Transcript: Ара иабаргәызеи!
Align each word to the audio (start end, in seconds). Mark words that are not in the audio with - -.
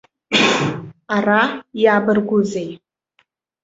Ара 1.15 1.41
иабаргәызеи! 1.81 2.71